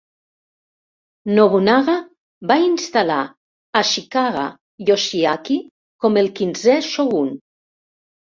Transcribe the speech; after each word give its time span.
Nobunaga 1.39 1.97
va 2.51 2.57
instal·lar 2.69 3.19
Ashikaga 3.81 4.45
Yoshiaki 4.91 5.57
com 6.05 6.17
el 6.23 6.33
quinzè 6.41 6.79
shogun. 6.89 7.31